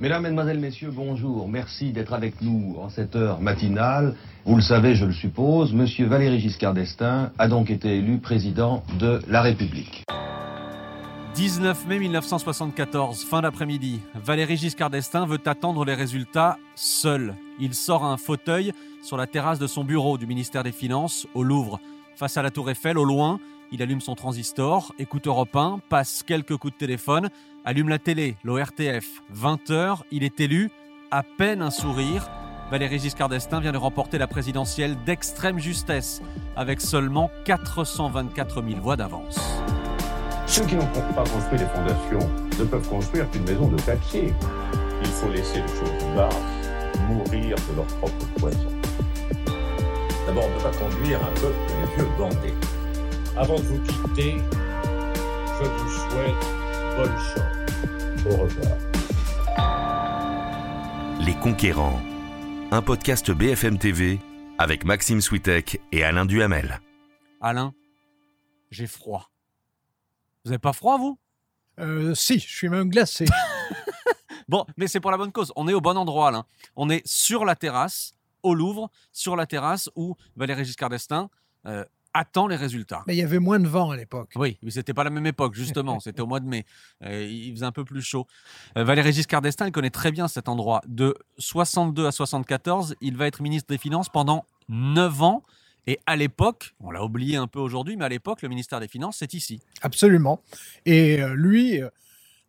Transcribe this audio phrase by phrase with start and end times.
[0.00, 1.48] Mesdames, Mesdemoiselles, Messieurs, bonjour.
[1.48, 4.14] Merci d'être avec nous en cette heure matinale.
[4.44, 8.84] Vous le savez, je le suppose, Monsieur Valéry Giscard d'Estaing a donc été élu président
[9.00, 10.04] de la République.
[11.34, 14.00] 19 mai 1974, fin d'après-midi.
[14.14, 17.34] Valéry Giscard d'Estaing veut attendre les résultats seul.
[17.58, 18.72] Il sort un fauteuil
[19.02, 21.80] sur la terrasse de son bureau du ministère des Finances au Louvre.
[22.14, 23.40] Face à la tour Eiffel, au loin,
[23.70, 27.28] il allume son transistor, écoute Europe 1, passe quelques coups de téléphone,
[27.64, 29.22] allume la télé, l'ORTF.
[29.34, 30.70] 20h, il est élu,
[31.10, 32.28] à peine un sourire.
[32.70, 36.22] Valéry Giscard d'Estaing vient de remporter la présidentielle d'extrême justesse,
[36.56, 39.38] avec seulement 424 000 voix d'avance.
[40.46, 44.32] Ceux qui n'ont pas construit les fondations ne peuvent construire qu'une maison de papier.
[45.02, 46.34] Il faut laisser les choses basses
[47.08, 48.68] mourir de leur propre poison.
[50.26, 52.67] D'abord, on ne peut pas conduire un peuple les yeux bandés.
[53.38, 54.36] Avant de vous quitter,
[54.82, 56.34] je vous souhaite
[56.96, 58.26] bonne chance.
[58.26, 58.76] Au revoir.
[61.20, 62.00] Les Conquérants,
[62.72, 64.18] un podcast BFM TV
[64.58, 66.80] avec Maxime Switek et Alain Duhamel.
[67.40, 67.74] Alain,
[68.72, 69.30] j'ai froid.
[70.44, 71.16] Vous n'avez pas froid, vous?
[71.78, 73.24] Euh, si, je suis même glacé.
[74.48, 75.52] Bon, mais c'est pour la bonne cause.
[75.56, 76.46] On est au bon endroit, Alain.
[76.74, 81.28] On est sur la terrasse, au Louvre, sur la terrasse où Valéry Giscard d'Estaing
[81.66, 83.02] euh, attend les résultats.
[83.06, 84.30] Mais il y avait moins de vent à l'époque.
[84.36, 86.00] Oui, mais c'était pas la même époque, justement.
[86.08, 86.64] C'était au mois de mai.
[87.04, 88.26] Euh, il faisait un peu plus chaud.
[88.76, 90.80] Euh, Valéry Giscard d'Estaing, il connaît très bien cet endroit.
[90.86, 95.42] De 62 à 74, il va être ministre des Finances pendant 9 ans.
[95.86, 98.88] Et à l'époque, on l'a oublié un peu aujourd'hui, mais à l'époque, le ministère des
[98.88, 99.60] Finances, c'est ici.
[99.82, 100.42] Absolument.
[100.86, 101.80] Et euh, lui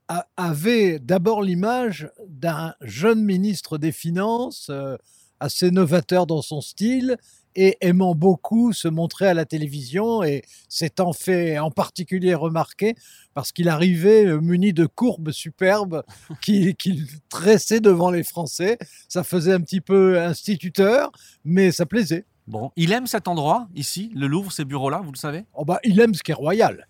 [0.07, 4.97] a- avait d'abord l'image d'un jeune ministre des Finances, euh,
[5.39, 7.17] assez novateur dans son style
[7.55, 12.95] et aimant beaucoup se montrer à la télévision et s'étant fait en particulier remarquer
[13.33, 16.03] parce qu'il arrivait euh, muni de courbes superbes
[16.41, 18.77] qu'il qu'il tressait devant les Français.
[19.07, 21.11] Ça faisait un petit peu instituteur,
[21.45, 22.25] mais ça plaisait.
[22.49, 25.45] Bon, il aime cet endroit, ici, le Louvre, ces bureaux-là, vous le savez?
[25.53, 26.87] Oh bah, il aime ce qui est royal.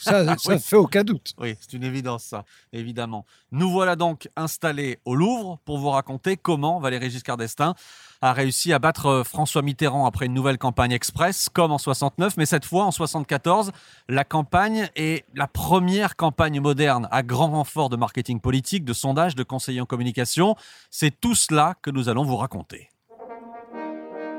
[0.00, 0.58] Ça, ça Oui.
[0.58, 1.34] fait aucun doute.
[1.36, 3.26] Oui, c'est une évidence, ça, évidemment.
[3.50, 7.74] Nous voilà donc installés au Louvre pour vous raconter comment Valéry Giscard d'Estaing
[8.22, 12.38] a réussi à battre euh, François Mitterrand après une nouvelle campagne express, comme en 69,
[12.38, 13.70] mais cette fois, en 74,
[14.08, 19.34] la campagne est la première campagne moderne à grand renfort de marketing politique, de sondage,
[19.34, 20.56] de conseillers en communication.
[20.90, 22.88] C'est tout cela que nous allons vous raconter.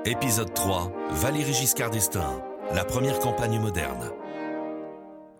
[0.05, 2.43] Épisode 3, Valéry Giscard d'Estaing,
[2.75, 4.11] la première campagne moderne.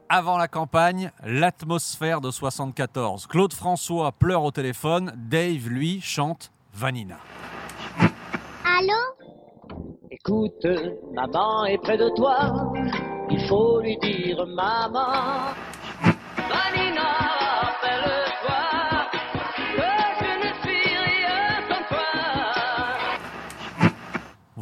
[0.08, 3.28] Avant la campagne, l'atmosphère de 74.
[3.28, 7.18] Claude François pleure au téléphone, Dave, lui, chante Vanina.
[8.64, 9.84] Allô?
[10.10, 10.66] Écoute,
[11.14, 12.72] maman est près de toi.
[13.30, 15.52] Il faut lui dire maman.
[16.38, 17.33] Vanina,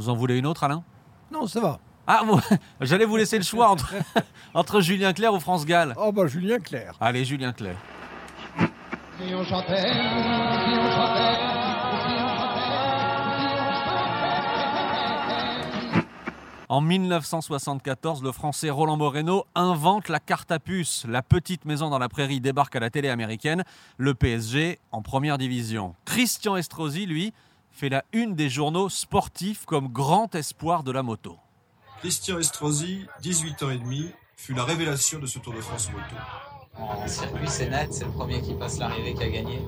[0.02, 0.84] Vous en voulez une autre, Alain?
[1.32, 1.78] Non, ça va.
[2.08, 2.42] Ah, vous-
[2.82, 3.94] j'allais vous laisser le choix entre,
[4.56, 5.94] entre Julien Clerc ou France Gall.
[5.96, 6.96] Oh bah Julien Clerc.
[7.00, 7.78] Allez, Julien Clerc.
[8.58, 11.36] Si on chantait, si on chantait,
[12.08, 12.62] si on chantait.
[16.68, 21.06] En 1974, le français Roland Moreno invente la carte à puce.
[21.08, 23.64] La petite maison dans la prairie débarque à la télé américaine,
[23.98, 25.94] le PSG en première division.
[26.06, 27.34] Christian Estrosi, lui,
[27.72, 31.38] fait la une des journaux sportifs comme grand espoir de la moto.
[32.00, 36.16] Christian Estrosi, 18 ans et demi, fut la révélation de ce Tour de France moto.
[36.78, 39.62] En circuit, c'est net, c'est le premier qui passe l'arrivée qui a gagné.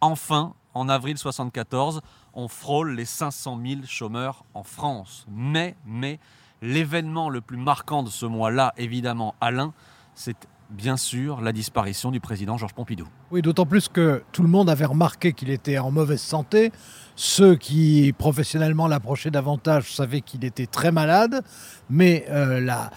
[0.00, 2.00] Enfin, en avril 74,
[2.32, 5.26] on frôle les 500 000 chômeurs en France.
[5.28, 6.18] Mais, mais,
[6.62, 9.72] l'événement le plus marquant de ce mois-là, évidemment, Alain,
[10.14, 13.06] c'est bien sûr la disparition du président Georges Pompidou.
[13.30, 16.72] Oui, d'autant plus que tout le monde avait remarqué qu'il était en mauvaise santé.
[17.14, 21.44] Ceux qui professionnellement l'approchaient davantage savaient qu'il était très malade,
[21.88, 22.90] mais euh, la,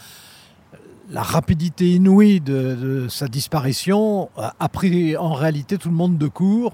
[1.13, 6.74] rapidité inouïe de, sa disparition a, a pris en réalité tout le monde de court,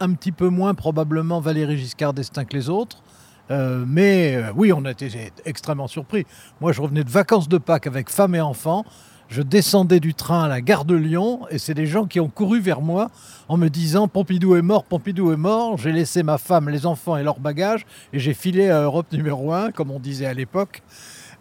[0.00, 3.02] un petit peu moins probablement Valéry Giscard d'Estaing que les autres.
[3.50, 6.24] Euh, mais euh, oui, on a été extrêmement surpris.
[6.60, 8.84] Moi, je revenais de vacances de Pâques avec femme et enfants.
[9.32, 12.28] Je descendais du train à la gare de Lyon et c'est des gens qui ont
[12.28, 13.10] couru vers moi
[13.48, 15.78] en me disant Pompidou est mort, Pompidou est mort.
[15.78, 19.54] J'ai laissé ma femme, les enfants et leurs bagages et j'ai filé à Europe numéro
[19.54, 20.82] 1, comme on disait à l'époque,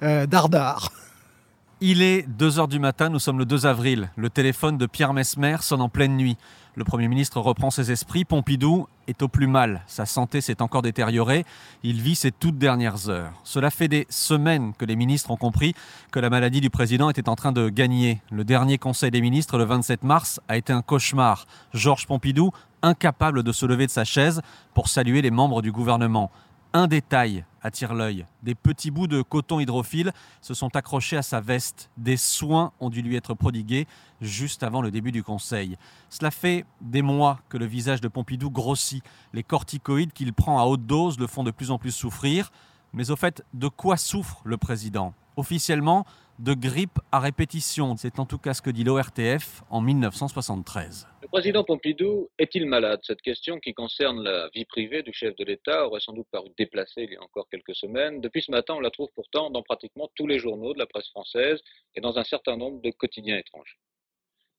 [0.04, 0.94] euh, dardard.
[1.82, 4.10] Il est 2h du matin, nous sommes le 2 avril.
[4.16, 6.38] Le téléphone de Pierre Mesmer sonne en pleine nuit.
[6.76, 8.24] Le Premier ministre reprend ses esprits.
[8.24, 9.82] Pompidou est au plus mal.
[9.88, 11.44] Sa santé s'est encore détériorée.
[11.84, 13.34] Il vit ses toutes dernières heures.
[13.44, 15.76] Cela fait des semaines que les ministres ont compris
[16.12, 18.22] que la maladie du président était en train de gagner.
[18.32, 21.46] Le dernier Conseil des ministres, le 27 mars, a été un cauchemar.
[21.74, 22.52] Georges Pompidou,
[22.82, 24.42] incapable de se lever de sa chaise
[24.74, 26.32] pour saluer les membres du gouvernement.
[26.74, 28.26] Un détail attire l'œil.
[28.44, 31.90] Des petits bouts de coton hydrophile se sont accrochés à sa veste.
[31.98, 33.88] Des soins ont dû lui être prodigués
[34.22, 35.78] juste avant le début du Conseil.
[36.10, 39.04] Cela fait des mois que le visage de Pompidou grossit.
[39.34, 42.54] Les corticoïdes qu'il prend à haute dose le font de plus en plus souffrir.
[42.94, 45.14] Mais au fait, de quoi souffre le président?
[45.36, 46.06] Officiellement,
[46.40, 47.98] de grippe à répétition.
[47.98, 51.06] C'est en tout cas ce que dit l'ORTF en 1973.
[51.33, 53.00] Le président Pompidou est-il malade?
[53.04, 56.50] Cette question qui concerne la vie privée du chef de l'État aurait sans doute paru
[56.57, 58.19] déplacée il y a encore quelques semaines.
[58.19, 61.07] Depuis ce matin, on la trouve pourtant dans pratiquement tous les journaux de la presse
[61.07, 61.62] française
[61.95, 63.78] et dans un certain nombre de quotidiens étrangers.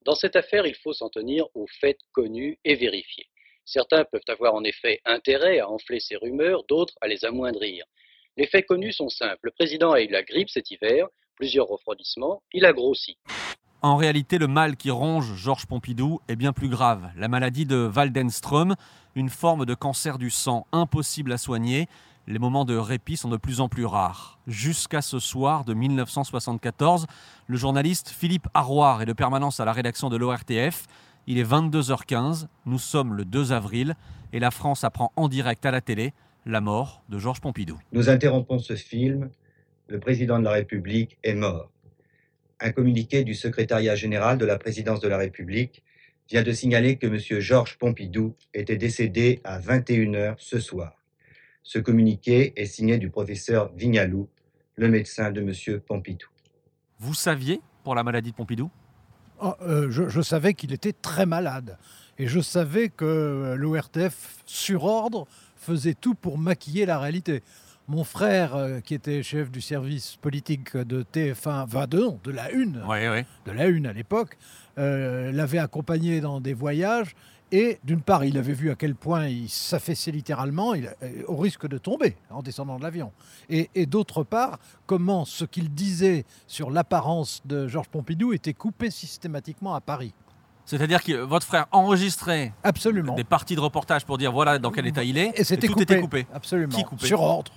[0.06, 3.28] Dans cette affaire, il faut s'en tenir aux faits connus et vérifiés.
[3.66, 7.84] Certains peuvent avoir en effet intérêt à enfler ces rumeurs, d'autres à les amoindrir.
[8.38, 9.40] Les faits connus sont simples.
[9.42, 13.18] Le président a eu la grippe cet hiver, plusieurs refroidissements, il a grossi.
[13.84, 17.10] En réalité, le mal qui ronge Georges Pompidou est bien plus grave.
[17.16, 18.76] La maladie de Waldenström,
[19.16, 21.88] une forme de cancer du sang impossible à soigner.
[22.28, 24.38] Les moments de répit sont de plus en plus rares.
[24.46, 27.08] Jusqu'à ce soir de 1974,
[27.48, 30.86] le journaliste Philippe Arroir est de permanence à la rédaction de l'ORTF.
[31.26, 33.96] Il est 22h15, nous sommes le 2 avril,
[34.32, 36.12] et la France apprend en direct à la télé
[36.46, 37.80] la mort de Georges Pompidou.
[37.90, 39.28] Nous interrompons ce film.
[39.88, 41.68] Le président de la République est mort.
[42.64, 45.82] Un communiqué du secrétariat général de la présidence de la République
[46.30, 47.40] vient de signaler que M.
[47.40, 50.96] Georges Pompidou était décédé à 21h ce soir.
[51.64, 54.28] Ce communiqué est signé du professeur Vignalou,
[54.76, 55.80] le médecin de M.
[55.80, 56.28] Pompidou.
[57.00, 58.70] Vous saviez pour la maladie de Pompidou?
[59.40, 61.78] Oh, euh, je, je, savais qu'il était très malade.
[62.16, 65.26] Et je savais que l'ORTF, sur ordre,
[65.56, 67.42] faisait tout pour maquiller la réalité.
[67.88, 72.30] Mon frère, euh, qui était chef du service politique de TF1, va de, non, de
[72.30, 73.24] la Une, oui, oui.
[73.44, 74.38] de la Une à l'époque,
[74.78, 77.14] euh, l'avait accompagné dans des voyages.
[77.54, 81.36] Et d'une part, il avait vu à quel point il s'affaissait littéralement, il, euh, au
[81.36, 83.12] risque de tomber en descendant de l'avion.
[83.50, 88.90] Et, et d'autre part, comment ce qu'il disait sur l'apparence de Georges Pompidou était coupé
[88.90, 90.14] systématiquement à Paris.
[90.64, 93.14] C'est-à-dire que votre frère enregistrait Absolument.
[93.14, 95.38] des parties de reportage pour dire voilà dans quel état il est.
[95.38, 95.82] Et, tout coupé.
[95.82, 96.26] était coupé.
[96.32, 96.74] Absolument.
[96.74, 97.52] Qui coupé Sur ordre.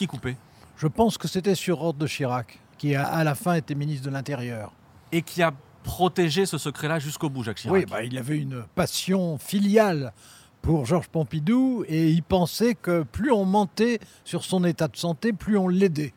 [0.00, 0.34] Qui coupé
[0.78, 4.06] Je pense que c'était sur ordre de Chirac, qui a, à la fin était ministre
[4.06, 4.72] de l'Intérieur.
[5.12, 5.52] Et qui a
[5.82, 7.74] protégé ce secret-là jusqu'au bout, Jacques Chirac.
[7.74, 10.14] Oui, bah, il avait une passion filiale
[10.62, 15.34] pour Georges Pompidou et il pensait que plus on mentait sur son état de santé,
[15.34, 16.14] plus on l'aidait.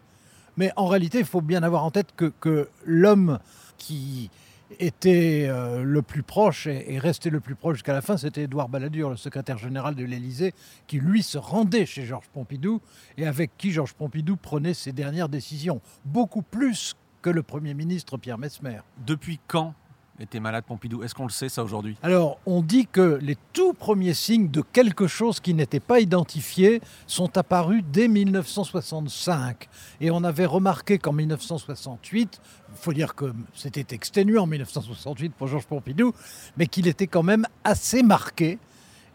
[0.56, 3.38] Mais en réalité, il faut bien avoir en tête que, que l'homme
[3.78, 4.30] qui
[4.80, 8.70] était euh, le plus proche et, resté le plus proche jusqu'à la fin, c'était Édouard
[8.70, 10.54] Balladur, le secrétaire général de l'Élysée,
[10.88, 12.82] qui lui se rendait chez Georges Pompidou
[13.18, 18.18] et avec qui Georges Pompidou prenait ses dernières décisions, beaucoup plus que le Premier ministre
[18.18, 18.80] Pierre Mesmer.
[19.06, 19.74] Depuis quand
[20.20, 21.98] était malade Pompidou Est-ce qu'on le sait ça aujourd'hui?
[22.04, 26.82] Alors, on dit que les tout premiers signes de quelque chose qui n'était pas identifié
[27.08, 29.68] sont apparus dès 1965.
[30.02, 35.48] Et on avait remarqué qu'en 1968, il faut dire que c'était exténuant en 1968 pour
[35.48, 36.14] Georges Pompidou,
[36.58, 38.60] mais qu'il était quand même assez marqué.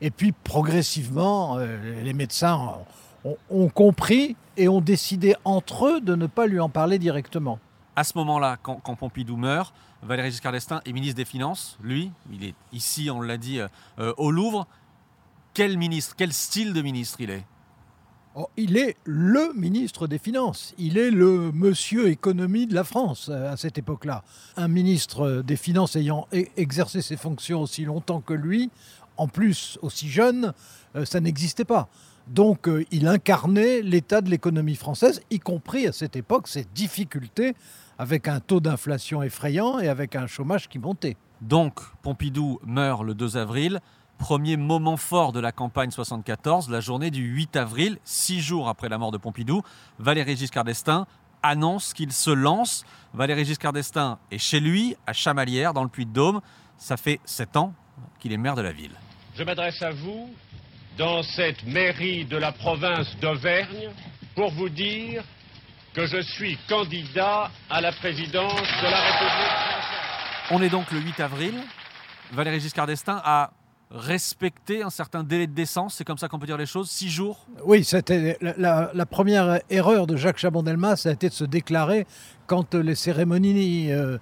[0.00, 2.74] Et puis, progressivement, euh, les médecins
[3.24, 7.58] ont, ont compris et ont décidé entre eux de ne pas lui en parler directement
[7.98, 11.78] à ce moment-là, quand, quand, Pompidou meurt, Valéry Giscard d'Estaing est ministre des Finances.
[11.82, 14.66] Lui, il est ici, on l'a dit, euh, au Louvre.
[15.54, 17.44] Quel ministre, quel style de ministre il est?
[18.36, 20.72] Oh, Il est le ministre des Finances.
[20.78, 24.22] Il est le monsieur économie de la France euh, à cette époque-là.
[24.56, 28.70] Un ministre des Finances ayant exercé ses fonctions aussi longtemps que lui,
[29.16, 30.52] en plus aussi jeune,
[30.94, 31.88] euh, ça n'existait pas.
[32.28, 37.54] Donc euh, il incarnait l'état de l'économie française, y compris à cette époque ses difficultés
[37.98, 41.16] avec un taux d'inflation effrayant et avec un chômage qui montait.
[41.40, 43.80] Donc Pompidou meurt le 2 avril.
[44.18, 48.88] Premier moment fort de la campagne 74, la journée du 8 avril, six jours après
[48.88, 49.62] la mort de Pompidou,
[50.00, 51.06] Valéry Giscard d'Estaing
[51.42, 52.84] annonce qu'il se lance.
[53.14, 56.40] Valéry Giscard d'Estaing est chez lui, à Chamalières, dans le Puy-de-Dôme.
[56.76, 57.72] Ça fait sept ans
[58.18, 58.96] qu'il est maire de la ville.
[59.36, 60.30] Je m'adresse à vous
[60.98, 63.90] dans cette mairie de la province d'Auvergne
[64.34, 65.22] pour vous dire
[65.98, 70.48] que je suis candidat à la présidence de la République française.
[70.52, 71.54] On est donc le 8 avril.
[72.30, 73.50] Valéry Giscard d'Estaing a
[73.90, 77.10] respecté un certain délai de décence, c'est comme ça qu'on peut dire les choses, six
[77.10, 81.34] jours Oui, c'était la, la, la, première erreur de Jacques Chaban-Delmas, ça a été de
[81.34, 82.06] se déclarer
[82.46, 84.18] quand les cérémonies euh,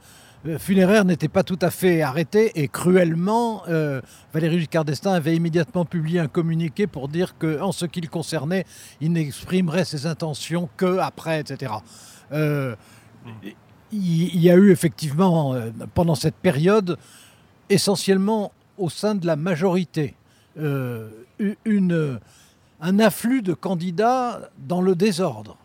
[0.58, 4.00] funéraire n'était pas tout à fait arrêté et cruellement, euh,
[4.32, 8.64] Valéry Giscard d'Estaing avait immédiatement publié un communiqué pour dire qu'en ce qui le concernait,
[9.00, 11.72] il n'exprimerait ses intentions que après, etc.
[12.32, 12.76] Euh,
[13.92, 16.98] il y a eu effectivement, euh, pendant cette période,
[17.68, 20.14] essentiellement au sein de la majorité,
[20.58, 21.08] euh,
[21.64, 22.20] une,
[22.80, 25.56] un afflux de candidats dans le désordre.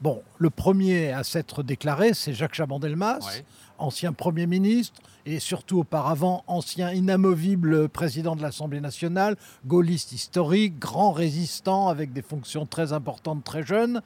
[0.00, 3.44] Bon, le premier à s'être déclaré, c'est Jacques Chaban-Delmas, Ouais.
[3.80, 11.12] Ancien Premier ministre et surtout auparavant ancien inamovible président de l'Assemblée nationale, gaulliste historique, grand
[11.12, 14.02] résistant avec des fonctions très importantes très jeune,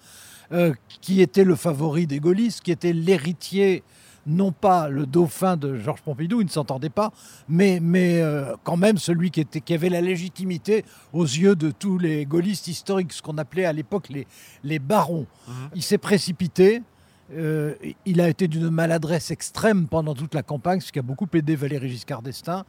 [0.52, 3.82] euh, qui était le favori des gaullistes, qui était l'héritier,
[4.26, 7.12] non pas le dauphin de Georges Pompidou, il ne s'entendait pas,
[7.48, 11.70] mais, mais euh, quand même celui qui, était, qui avait la légitimité aux yeux de
[11.70, 14.26] tous les gaullistes historiques, ce qu'on appelait à l'époque les,
[14.62, 15.26] les barons.
[15.74, 16.82] Il s'est précipité.
[17.32, 21.28] Euh, il a été d'une maladresse extrême pendant toute la campagne, ce qui a beaucoup
[21.32, 22.64] aidé Valéry Giscard d'Estaing.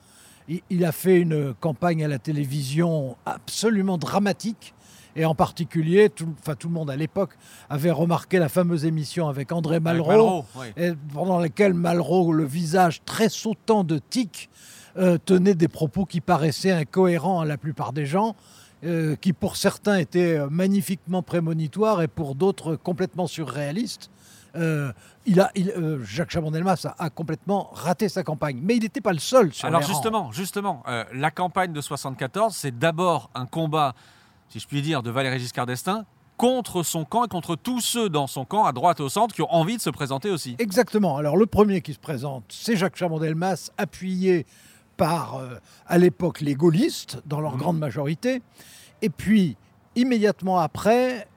[0.47, 4.74] Il, il a fait une campagne à la télévision absolument dramatique.
[5.17, 7.38] Et en particulier, tout, enfin, tout le monde à l'époque
[7.69, 10.67] avait remarqué la fameuse émission avec André Malraux, Malraux, oui.
[10.75, 14.50] et pendant laquelle Malraux, le visage très sautant de tic,
[14.97, 18.35] euh, tenait des propos qui paraissaient incohérents à la plupart des gens,
[18.83, 24.09] euh, qui pour certains étaient magnifiquement prémonitoires et pour d'autres complètement surréalistes.
[24.55, 24.91] Euh,
[25.25, 29.01] il a, il- euh, Jacques Chaban-Delmas a, a complètement raté sa campagne, mais il n'était
[29.01, 29.91] pas le seul sur Alors les rangs.
[29.93, 33.93] justement, justement, euh, la campagne de 74, c'est d'abord un combat,
[34.50, 36.05] si je puis dire, de Valéry Giscard d'Estaing
[36.38, 39.33] contre son camp et contre tous ceux dans son camp, à droite et au centre,
[39.33, 40.55] qui ont envie de se présenter aussi.
[40.59, 41.15] Exactement.
[41.17, 44.45] Alors le premier qui se présente, c'est Jacques Chaban-Delmas, appuyé
[44.97, 45.55] par, euh,
[45.88, 48.41] à l'époque, les gaullistes, dans leur grande majorité.
[49.01, 49.55] Et puis,
[49.95, 51.27] immédiatement après,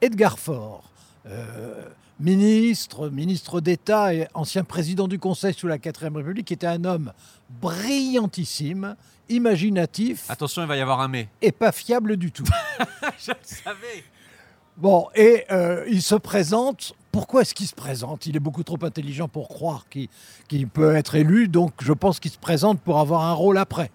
[0.00, 0.84] Edgar Faure,
[1.26, 1.84] euh,
[2.20, 6.84] ministre, ministre d'État et ancien président du Conseil sous la 4ème République, qui était un
[6.84, 7.12] homme
[7.60, 8.96] brillantissime,
[9.28, 11.28] imaginatif Attention, il va y avoir un mais.
[11.42, 12.44] et pas fiable du tout.
[13.18, 14.04] je le savais.
[14.76, 16.92] Bon, et euh, il se présente.
[17.10, 18.26] Pourquoi est-ce qu'il se présente?
[18.26, 20.08] Il est beaucoup trop intelligent pour croire qu'il
[20.46, 23.90] qu'il peut être élu, donc je pense qu'il se présente pour avoir un rôle après.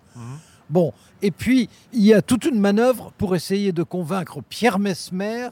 [0.69, 5.49] Bon, et puis il y a toute une manœuvre pour essayer de convaincre Pierre Mesmer,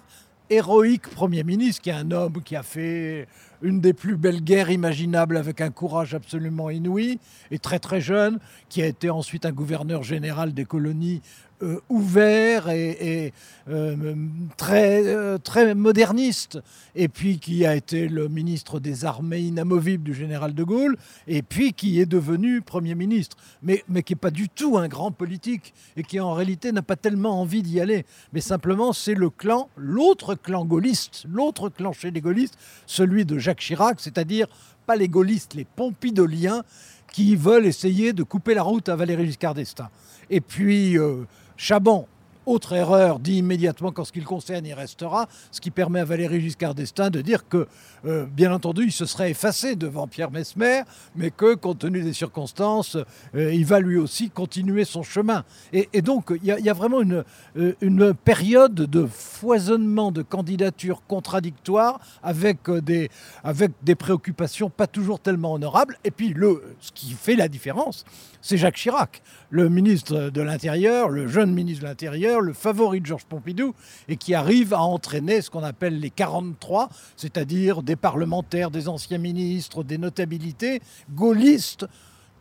[0.52, 3.28] héroïque Premier ministre, qui est un homme qui a fait
[3.62, 7.20] une des plus belles guerres imaginables avec un courage absolument inouï,
[7.52, 8.40] et très très jeune,
[8.70, 11.22] qui a été ensuite un gouverneur général des colonies
[11.64, 13.34] euh, ouvert et,
[13.70, 14.16] euh,
[14.58, 16.60] très, euh, très moderniste,
[16.96, 21.44] et puis qui a été le ministre des armées inamovible du général de Gaulle, et
[21.44, 25.12] puis qui est devenu Premier ministre, mais, mais qui n'est pas du tout un grand
[25.12, 29.30] politique, et qui en réalité n'a pas tellement envie d'y aller, mais simplement c'est le
[29.30, 34.48] clan, l'autre clan gaulliste, l'autre clan chez les gaullistes, celui de Jacques Chirac, c'est-à-dire
[34.86, 36.64] pas les gaullistes, les pompidoliens,
[37.12, 39.90] qui veulent essayer de couper la route à Valéry Giscard d'Estaing.
[40.30, 41.26] Et puis, euh,
[41.58, 42.08] Chaban,
[42.52, 46.06] autre erreur, dit immédiatement qu'en ce qui le concerne, il restera, ce qui permet à
[46.06, 47.68] Valéry Giscard d'Estaing de dire que,
[48.06, 50.82] euh, bien entendu, il se serait effacé devant Pierre Mesmer,
[51.16, 52.98] mais que, compte tenu des circonstances,
[53.36, 55.44] euh, il va lui aussi continuer son chemin.
[55.72, 57.24] Et, donc, il y, a- vraiment une,
[57.58, 63.10] euh, une période de foisonnement de candidatures contradictoires avec, des,
[63.44, 65.98] avec des préoccupations pas toujours tellement honorables.
[66.04, 68.04] Et puis, le, ce qui fait la différence,
[68.42, 73.06] c'est Jacques Chirac, le ministre de l'Intérieur, le jeune ministre de l'Intérieur, le favori de
[73.06, 73.74] Georges Pompidou,
[74.08, 79.18] et qui arrive à entraîner ce qu'on appelle les 43, c'est-à-dire des parlementaires, des anciens
[79.18, 80.82] ministres, des notabilités
[81.12, 81.86] gaullistes,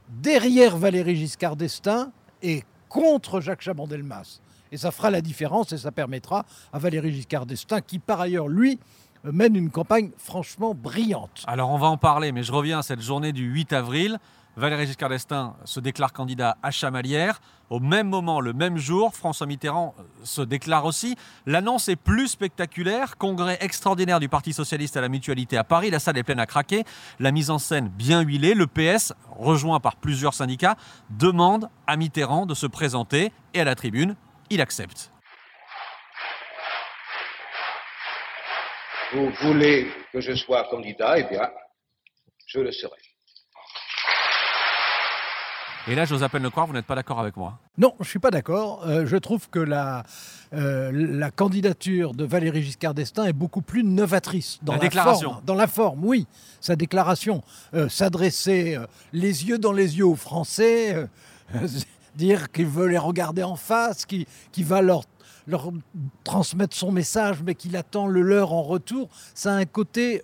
[0.09, 2.11] derrière Valéry Giscard d'Estaing
[2.43, 4.41] et contre Jacques Chaban-Delmas.
[4.73, 8.49] Et ça fera la différence et ça permettra à Valéry Giscard d'Estaing, qui par ailleurs,
[8.49, 8.79] lui,
[9.25, 11.45] mène une campagne franchement brillante.
[11.47, 14.19] Alors on va en parler, mais je reviens à cette journée du 8 avril.
[14.57, 17.41] Valéry Giscard d'Estaing se déclare candidat à Chamalières.
[17.71, 21.17] Au même moment, le même jour, François Mitterrand euh, se déclare aussi.
[21.47, 23.17] L'annonce est plus spectaculaire.
[23.17, 25.91] Congrès extraordinaire du Parti Socialiste à la Mutualité à Paris.
[25.91, 26.85] La salle est pleine à craquer.
[27.21, 28.55] La mise en scène bien huilée.
[28.55, 30.77] Le PS, rejoint par plusieurs syndicats,
[31.11, 33.33] demande à Mitterrand de se présenter.
[33.55, 34.17] Et à la tribune,
[34.51, 35.13] il accepte.
[39.13, 41.49] Vous voulez que je sois candidat Eh bien,
[42.47, 42.99] je le serai.
[45.89, 47.59] Et là, j'ose à peine le croire, vous n'êtes pas d'accord avec moi.
[47.79, 48.83] Non, je ne suis pas d'accord.
[48.87, 50.03] Euh, je trouve que la,
[50.53, 54.59] euh, la candidature de Valéry Giscard d'Estaing est beaucoup plus novatrice.
[54.63, 55.31] Dans La la, déclaration.
[55.31, 56.27] Forme, dans la forme, oui.
[56.61, 57.43] Sa déclaration.
[57.75, 58.79] euh, S'adresser
[59.13, 61.09] les yeux dans les yeux aux Français,
[62.15, 65.05] dire qu'il veut les regarder en face, qu'il qu'il va leur
[65.47, 65.71] leur
[66.23, 70.23] transmettre son message, mais qu'il attend le leur en retour, ça a un côté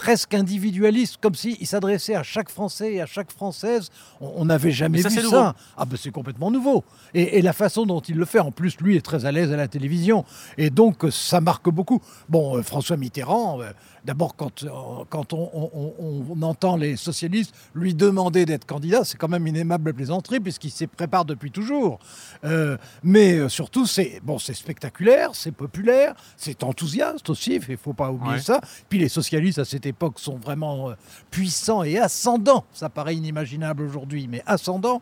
[0.00, 3.90] presque individualiste, comme s'il s'adressait à chaque Français et à chaque Française.
[4.22, 5.22] On n'avait jamais ça, vu ça.
[5.22, 5.36] nouveau.
[5.76, 6.84] Ah ben c'est complètement nouveau.
[7.12, 9.52] Et, et la façon dont il le fait, en plus, lui est très à l'aise
[9.52, 10.24] à la télévision.
[10.56, 12.00] Et donc, ça marque beaucoup.
[12.30, 13.72] Bon, euh, François Mitterrand, euh,
[14.04, 14.68] d'abord, quand, euh,
[15.08, 19.46] quand on, on- on- on entend les socialistes lui demander d'être candidat, c'est quand même
[19.46, 21.98] une aimable plaisanterie, puisqu'il s'y prépare depuis toujours.
[22.44, 27.76] Euh, mais euh, surtout, c'est bon, c'est spectaculaire, c'est populaire, c'est enthousiaste aussi, il ne
[27.76, 28.40] faut pas oublier Ouais.
[28.40, 28.60] ça.
[28.88, 30.92] Puis les socialistes, à cette époque, sont vraiment
[31.30, 32.64] puissants et ascendants.
[32.72, 35.00] Ça paraît inimaginable aujourd'hui, mais ascendants.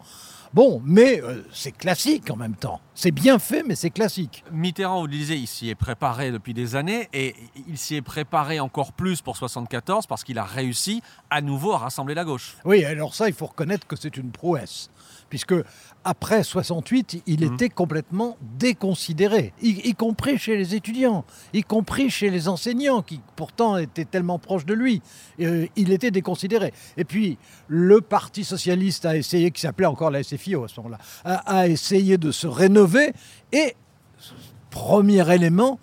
[0.54, 2.80] Bon, mais euh, c'est classique en même temps.
[2.94, 4.44] C'est bien fait, mais c'est classique.
[4.50, 7.34] Mitterrand, vous le disiez, il s'y est préparé depuis des années et
[7.68, 11.78] il s'y est préparé encore plus pour 74 parce qu'il a réussi à nouveau à
[11.78, 12.56] rassembler la gauche.
[12.64, 14.90] Oui, alors ça, il faut reconnaître que c'est une prouesse.
[15.28, 15.54] Puisque
[16.04, 17.54] après 68, il Mhm.
[17.54, 23.20] était complètement déconsidéré, y, y compris chez les étudiants, y compris chez les enseignants, qui
[23.36, 25.02] pourtant étaient tellement proches de lui.
[25.40, 26.72] Euh, il était déconsidéré.
[26.96, 30.98] Et puis, le Parti socialiste a essayé, qui s'appelait encore la SFIO à ce moment-là,
[31.24, 33.12] a, a essayé de se rénover.
[33.52, 33.74] Et,
[34.70, 35.78] premier élément,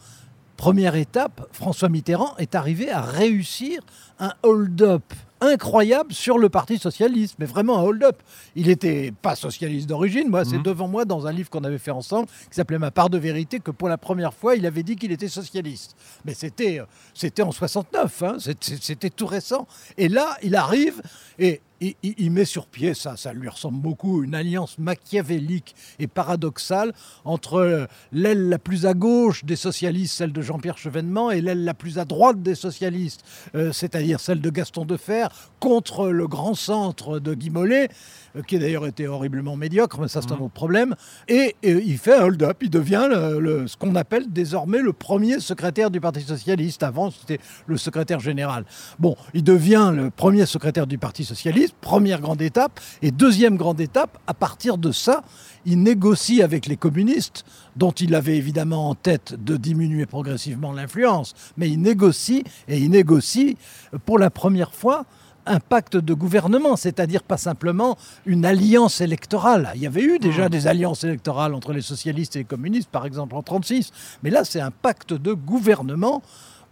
[0.58, 3.82] première étape, François Mitterrand est arrivé à réussir
[4.20, 5.04] un hold-up
[5.42, 8.22] incroyable sur le Parti socialiste, mais vraiment un hold-up.
[8.56, 10.64] Il n'était pas socialiste d'origine, moi, c'est Mhm.
[10.64, 13.60] devant moi dans un livre qu'on avait fait ensemble qui s'appelait Ma part de vérité
[13.60, 15.96] que pour la première fois, il avait dit qu'il était socialiste.
[16.26, 19.68] Mais c'était euh, c'était en 69, hein, c'était tout récent.
[19.98, 21.02] Et là, il arrive
[21.40, 25.76] et il, il- il met sur pied, ça, ça lui ressemble beaucoup, une alliance machiavélique
[26.00, 31.32] et paradoxale entre euh, l'aile la plus à gauche des socialistes, celle de Jean-Pierre Chevènement,
[31.32, 33.24] et l'aile la plus à droite des socialistes,
[33.56, 35.28] euh, c'est-à-dire celle de Gaston Defer,
[35.60, 37.90] contre le grand centre de Guy Mollet,
[38.36, 40.96] euh, qui d'ailleurs était horriblement médiocre, mais ça c'est un autre problème.
[41.28, 44.94] Et, et il fait un hold-up, il devient le- le- ce qu'on appelle désormais le
[44.94, 46.84] premier secrétaire du Parti Socialiste.
[46.84, 48.66] Avant, c'était le secrétaire général.
[49.00, 52.80] Bon, il devient le premier secrétaire du Parti Socialiste, première grande étape.
[53.02, 55.24] Et deuxième grande étape, à partir de ça,
[55.66, 57.44] il négocie avec les communistes,
[57.76, 62.90] dont il avait évidemment en tête de diminuer progressivement l'influence, mais il négocie, et il
[62.92, 63.58] négocie
[63.94, 65.06] euh, pour la première fois
[65.48, 69.72] un pacte de gouvernement, c'est-à-dire pas simplement une alliance électorale.
[69.76, 73.06] Il y avait eu déjà des alliances électorales entre les socialistes et les communistes, par
[73.06, 73.92] exemple en 1936,
[74.24, 76.24] mais là c'est un pacte de gouvernement.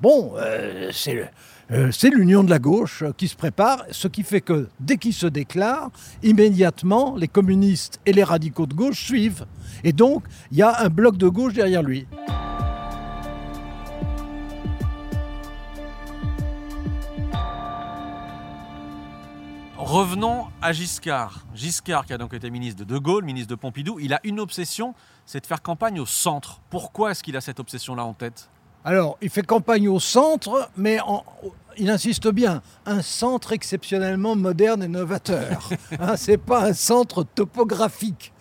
[0.01, 1.27] Bon, euh, c'est le-
[1.71, 4.97] euh, c'est l'union de la gauche euh, qui se prépare, ce qui fait que dès
[4.97, 9.45] qu'il se déclare, immédiatement les communistes et les radicaux de gauche suivent.
[9.83, 12.05] Et donc, il y a un bloc de gauche derrière lui.
[19.77, 21.45] Revenons à Giscard.
[21.53, 24.39] Giscard, qui a donc été ministre de De Gaulle, ministre de Pompidou, il a une
[24.39, 24.95] obsession,
[25.25, 26.61] c'est de faire campagne au centre.
[26.69, 28.49] Pourquoi est-ce qu'il a cette obsession-là en tête?
[28.85, 31.23] Alors, il fait campagne au centre, mais en-
[31.77, 35.69] il insiste bien, un centre exceptionnellement moderne et novateur.
[35.99, 38.31] Hein, c'est pas un centre topographique.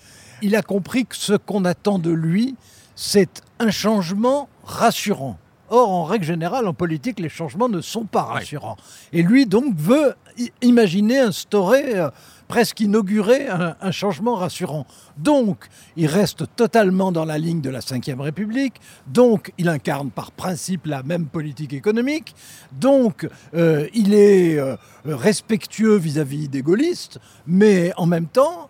[0.42, 2.57] Il a compris que ce qu'on attend de lui,
[2.96, 5.38] c'est un changement rassurant.
[5.74, 8.76] Or, en règle générale, en politique, les changements ne sont pas rassurants.
[9.14, 10.14] Et lui, donc, veut
[10.61, 12.11] imaginer, instaurer, euh,
[12.46, 14.87] presque inaugurer un, un changement rassurant.
[15.16, 18.74] Donc, il reste totalement dans la ligne de la Ve République.
[19.06, 22.35] Donc, il incarne par principe la même politique économique.
[22.72, 27.18] Donc, euh, il est euh, respectueux vis-à-vis des gaullistes.
[27.46, 28.68] Mais en même temps,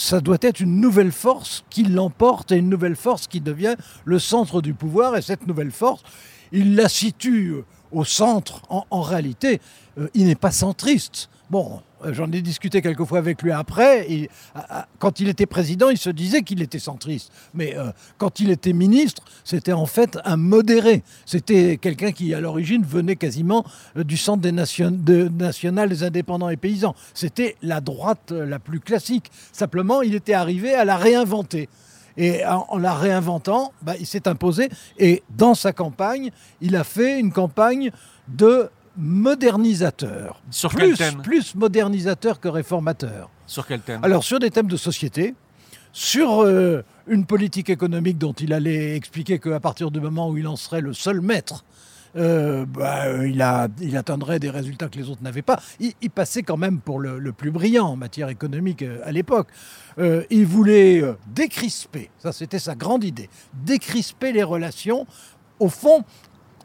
[0.00, 4.18] ça doit être une nouvelle force qui l'emporte et une nouvelle force qui devient le
[4.18, 5.14] centre du pouvoir.
[5.16, 6.02] Et cette nouvelle force,
[6.52, 7.56] il la situe
[7.92, 8.62] au centre.
[8.70, 9.60] En, en réalité,
[9.98, 11.28] euh, il n'est pas centriste.
[11.50, 14.28] Bon, euh, j'en ai discuté quelques fois avec lui après.
[14.54, 17.32] À- à- quand il était président, il se disait qu'il était centriste.
[17.54, 21.02] Mais euh, quand il était ministre, c'était en fait un modéré.
[21.26, 23.64] C'était quelqu'un qui, à l'origine, venait quasiment
[23.96, 26.94] euh, du centre des nation- des indépendants et paysans.
[27.14, 29.28] C'était la droite euh, la plus classique.
[29.52, 31.68] Simplement, il était arrivé à la réinventer.
[32.16, 34.68] Et en, en la réinventant, bah, il s'est imposé.
[34.98, 37.90] Et dans sa campagne, il a fait une campagne
[38.28, 40.42] de modernisateur.
[40.50, 43.30] Sur quel plus, thème plus modernisateur que réformateur.
[43.46, 45.34] Sur quel thème Alors sur des thèmes de société,
[45.92, 50.46] sur euh, une politique économique dont il allait expliquer qu'à partir du moment où il
[50.46, 51.64] en serait le seul maître,
[52.16, 55.60] euh, bah, euh, il, a, il atteindrait des résultats que les autres n'avaient pas.
[55.78, 59.48] Il, il passait quand même pour le, le plus brillant en matière économique à l'époque.
[59.98, 63.28] Euh, il voulait décrisper, ça c'était sa grande idée,
[63.64, 65.06] décrisper les relations.
[65.58, 66.04] Au fond,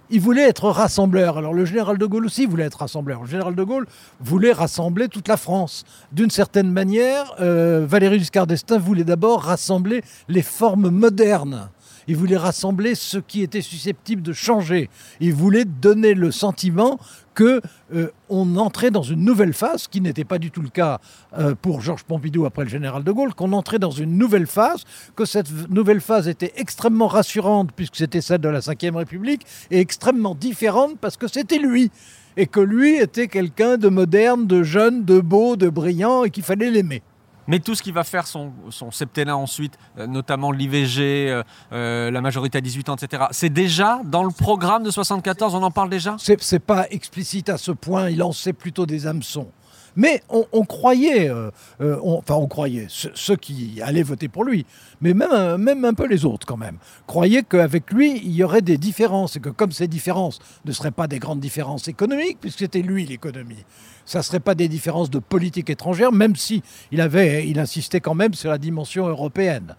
[0.09, 1.37] il voulait être rassembleur.
[1.37, 3.21] Alors le général de Gaulle aussi voulait être rassembleur.
[3.21, 3.87] Le général de Gaulle
[4.19, 5.83] voulait rassembler toute la France.
[6.11, 11.69] D'une certaine manière, euh, Valéry Giscard d'Estaing voulait d'abord rassembler les formes modernes.
[12.07, 14.89] Il voulait rassembler ce qui était susceptible de changer.
[15.19, 16.99] Il voulait donner le sentiment
[17.33, 17.61] que
[17.93, 20.99] euh, on entrait dans une nouvelle phase, qui n'était pas du tout le cas
[21.37, 24.83] euh, pour Georges Pompidou après le général de Gaulle, qu'on entrait dans une nouvelle phase,
[25.15, 29.79] que cette nouvelle phase était extrêmement rassurante puisque c'était celle de la Ve République et
[29.79, 31.91] extrêmement différente parce que c'était lui
[32.37, 36.43] et que lui était quelqu'un de moderne, de jeune, de beau, de brillant et qu'il
[36.43, 37.01] fallait l'aimer.
[37.47, 38.51] Mais tout ce qui va faire son,
[38.91, 44.01] septennat ensuite, euh, notamment l'IVG, euh, euh, la majorité à 18 ans, etc., c'est déjà
[44.03, 46.15] dans le programme de 74, on en parle déjà?
[46.17, 49.47] C'est pas explicite à ce point, il lançait plutôt des hameçons.
[49.95, 54.65] Mais on, croyait, euh, euh, enfin on croyait, ceux, qui allaient voter pour lui,
[54.99, 56.77] mais même, un- même un peu les autres quand même,
[57.07, 60.91] croyaient qu'avec lui, il y aurait des différences, et que comme ces différences ne seraient
[60.91, 63.63] pas des grandes différences économiques, puisque c'était lui l'économie,
[64.05, 68.01] ça ne serait pas des différences de politique étrangère, même si il, avait, il insistait
[68.01, 69.75] quand même sur la dimension européenne,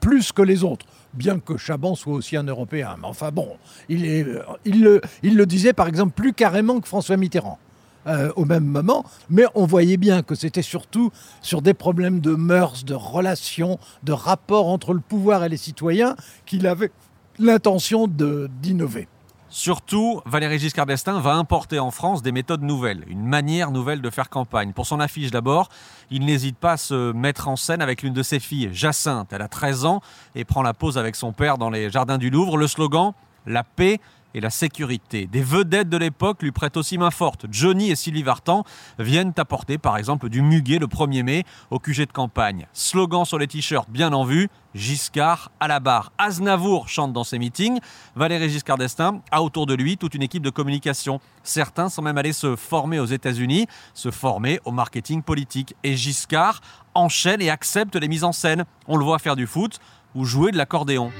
[0.00, 0.86] plus que les autres.
[1.12, 2.94] Bien que Chaban soit aussi un Européen.
[3.00, 3.56] Mais enfin bon,
[3.88, 7.58] il le disait par exemple plus carrément que François Mitterrand.
[8.06, 11.10] Euh, au même moment, mais on voyait bien que c'était surtout
[11.42, 16.16] sur des problèmes de mœurs, de relations, de rapport entre le pouvoir et les citoyens
[16.46, 16.90] qu'il avait
[17.38, 19.08] l'intention d'innover.
[19.52, 24.08] Surtout, Valéry Giscard d'Estaing va importer en France des méthodes nouvelles, une manière nouvelle de
[24.08, 24.72] faire campagne.
[24.72, 25.68] Pour son affiche d'abord,
[26.12, 29.32] il n'hésite pas à se mettre en scène avec l'une de ses filles, Jacinthe.
[29.32, 30.02] Elle a 13 ans
[30.36, 32.56] et prend la pause avec son père dans les jardins du Louvre.
[32.56, 33.12] Le slogan
[33.44, 33.98] La paix
[34.34, 35.26] et la sécurité.
[35.26, 37.46] Des vedettes de l'époque lui prêtent aussi main forte.
[37.50, 38.64] Johnny et Sylvie Vartan
[38.98, 42.66] viennent apporter par exemple du muguet le 1er mai au QG de campagne.
[42.72, 46.12] Slogan sur les t-shirts bien en vue, Giscard à la barre.
[46.18, 47.80] Aznavour chante dans ses meetings.
[48.14, 51.20] Valéry Giscard d'Estaing a autour de lui toute une équipe de communication.
[51.42, 55.74] Certains sont même allés se former aux États-Unis, se former au marketing politique.
[55.82, 56.60] Et Giscard
[56.94, 58.64] enchaîne et accepte les mises en scène.
[58.86, 59.80] On le voit faire du foot
[60.14, 61.10] ou jouer de l'accordéon.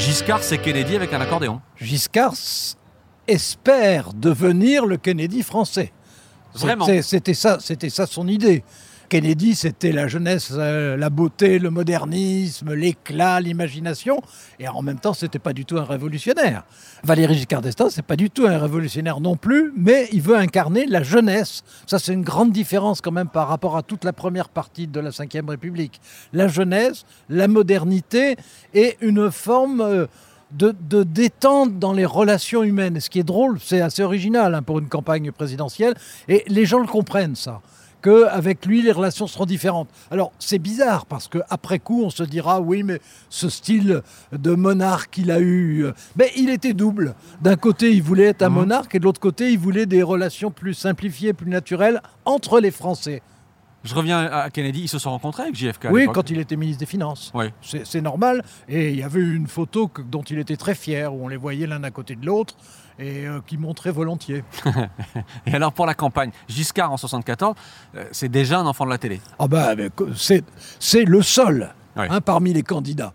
[0.00, 1.60] Giscard, c'est Kennedy avec un accordéon.
[1.76, 2.32] Giscard
[3.28, 5.92] espère devenir le Kennedy français.
[6.54, 6.86] Vraiment.
[7.02, 8.64] C'était ça, c'était ça son idée.
[9.10, 14.22] Kennedy, c'était la jeunesse, euh, la beauté, le modernisme, l'éclat, l'imagination,
[14.60, 16.62] et en même temps, c'était pas du tout un révolutionnaire.
[17.02, 20.86] Valéry Giscard d'Estaing, c'est pas du tout un révolutionnaire non plus, mais il veut incarner
[20.86, 21.64] la jeunesse.
[21.88, 25.00] Ça, c'est une grande différence quand même par rapport à toute la première partie de
[25.00, 26.00] la Ve République.
[26.32, 28.36] La jeunesse, la modernité
[28.74, 30.06] et une forme euh,
[30.52, 33.00] de, détente dans les relations humaines.
[33.00, 35.94] Ce qui est drôle, c'est assez original hein, pour une campagne présidentielle,
[36.28, 37.60] et les gens le comprennent ça
[38.02, 39.88] qu'avec lui, les relations seront différentes.
[40.10, 45.10] Alors, c'est bizarre, parce qu'après coup, on se dira, oui, mais ce style de monarque
[45.10, 47.14] qu'il a eu, euh, mais il était double.
[47.42, 50.50] D'un côté, il voulait être un monarque, et de l'autre côté, il voulait des relations
[50.50, 53.22] plus simplifiées, plus naturelles entre les Français.
[53.82, 55.86] Je reviens à Kennedy, ils se sont rencontrés avec JFK.
[55.86, 57.32] à Oui, quand il était ministre des Finances.
[57.34, 57.46] Oui.
[57.62, 58.44] C'est normal.
[58.68, 61.38] Et il y avait une photo que- dont il était très fier, où on les
[61.38, 62.56] voyait l'un à côté de l'autre,
[63.00, 64.44] et euh, qui montrait volontiers.
[65.46, 67.54] Et alors pour la campagne, Giscard en 74,
[67.96, 69.20] euh, c'est déjà un enfant de la télé.
[69.38, 69.70] Ah bah,
[70.16, 70.44] c'est
[70.78, 72.06] c'est le seul Ouais.
[72.08, 73.12] hein, parmi les candidats.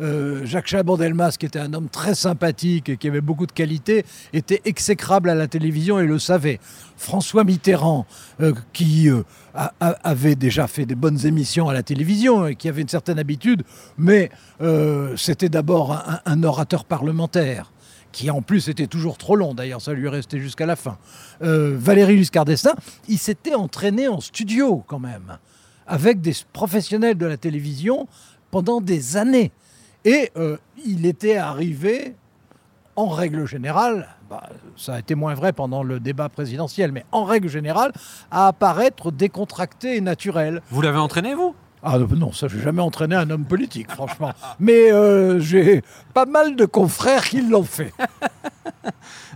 [0.00, 4.04] Euh, Jacques Chaban-Delmas, qui était un homme très sympathique et qui avait beaucoup de qualités,
[4.32, 6.58] était exécrable à la télévision et le savait.
[6.96, 8.06] François Mitterrand,
[8.40, 9.22] euh, qui euh,
[9.54, 12.88] a- a- avait déjà fait des bonnes émissions à la télévision et qui avait une
[12.88, 13.62] certaine habitude,
[13.98, 14.30] mais
[15.16, 17.70] c'était d'abord un, un orateur parlementaire
[18.14, 20.96] qui en plus était toujours trop long, d'ailleurs ça lui restait jusqu'à la fin.
[21.42, 22.44] Euh, Valéry Giscard
[23.08, 25.38] il s'était entraîné en studio quand même,
[25.86, 28.06] avec des professionnels de la télévision
[28.52, 29.50] pendant des années.
[30.04, 32.14] Et euh, il était arrivé,
[32.94, 37.24] en règle générale, bah, ça a été moins vrai pendant le débat présidentiel, mais en
[37.24, 37.92] règle générale,
[38.30, 40.62] à apparaître décontracté et naturel.
[40.70, 41.56] Vous l'avez entraîné, vous?
[41.86, 44.32] Ah non, ça, j'ai jamais entraîné un homme politique, franchement.
[44.58, 45.82] Mais euh, j'ai
[46.14, 47.92] pas mal de confrères qui l'ont fait.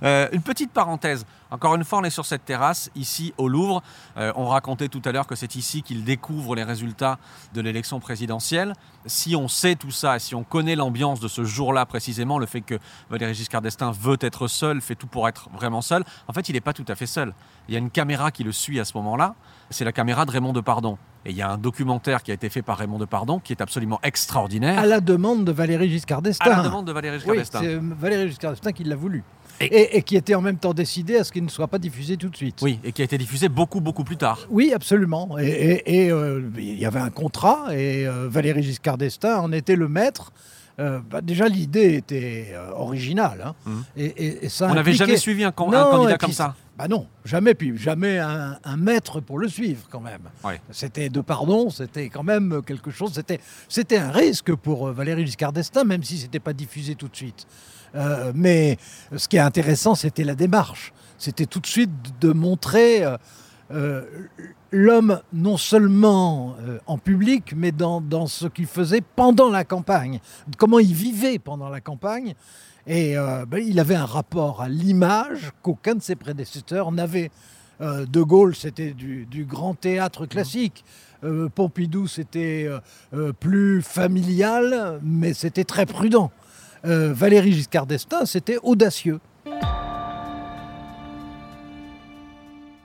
[0.05, 1.27] Euh, une petite parenthèse.
[1.51, 3.83] Encore une fois, on est sur cette terrasse, ici au Louvre.
[4.17, 7.19] Euh, on racontait tout à l'heure que c'est ici qu'il découvre les résultats
[7.55, 8.75] de l'élection présidentielle.
[9.07, 12.47] Si on sait tout ça, et si on connaît l'ambiance de ce jour-là précisément, le
[12.47, 12.79] fait que
[13.11, 16.53] Valéry Giscard d'Estaing veut être seul, fait tout pour être vraiment seul, en fait, il
[16.53, 17.33] n'est pas tout à fait seul.
[17.69, 19.35] Il y a une caméra qui le suit à ce moment-là.
[19.71, 20.99] C'est la caméra de Raymond Depardon.
[21.25, 23.61] Et il y a un documentaire qui a été fait par Raymond Depardon qui est
[23.61, 24.79] absolument extraordinaire.
[24.79, 26.51] À la demande de Valéry Giscard d'Estaing.
[26.51, 27.61] À la demande de Valéry Giscard Oui, d'Estaing.
[27.61, 29.25] c'est Valéry Giscard d'Estaing qui l'a voulu.
[29.61, 32.17] Et, et qui était en même temps décidé à ce qu'il ne soit pas diffusé
[32.17, 32.59] tout de suite.
[32.63, 34.39] Oui, et qui a été diffusé beaucoup, beaucoup plus tard.
[34.51, 35.37] Oui, absolument.
[35.39, 39.89] Et, euh, il y avait un contrat et euh, Valéry Giscard d'Estaing en était le
[39.89, 40.33] maître.
[40.81, 43.43] Euh, bah, déjà, l'idée était euh, originale.
[43.45, 43.55] hein.
[43.67, 43.83] Mhm.
[43.97, 46.55] Et, ça On n'avait impliquait- jamais suivi un, Non, candidat puis comme ça.
[46.79, 50.21] Bah non, jamais, puis jamais un, un maître pour le suivre quand même.
[50.45, 50.61] Ouais.
[50.71, 53.13] C'était de pardon, c'était quand même quelque chose,
[53.69, 57.49] c'était, un risque pour Valéry Giscard d'Estaing, même si c'était pas diffusé tout de suite.
[57.95, 58.77] Euh, mais
[59.17, 60.93] ce qui est intéressant, c'était la démarche.
[61.19, 63.17] C'était tout de suite de montrer euh,
[63.71, 64.03] euh,
[64.71, 70.21] l'homme non seulement euh, en public, mais dans, dans ce qu'il faisait pendant la campagne,
[70.59, 72.35] comment il vivait pendant la campagne.
[72.87, 77.31] Et euh, ben, il avait un rapport à l'image qu'aucun de ses prédécesseurs n'avait.
[77.81, 80.85] De Gaulle, c'était du, du grand théâtre classique.
[81.23, 82.69] Euh, Pompidou, c'était
[83.39, 86.33] plus familial, mais c'était très prudent.
[86.85, 89.21] Euh, Valéry Giscard d'Estaing, c'était audacieux.